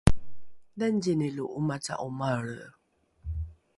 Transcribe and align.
nangzini 0.77 1.27
lo 1.35 1.45
’omaca’o 1.57 2.07
maelre? 2.17 2.67